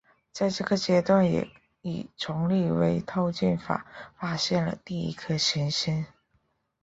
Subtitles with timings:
[0.31, 1.47] 在这个阶段也
[1.83, 3.85] 以重力微透镜法
[4.17, 6.07] 发现了第一颗行星。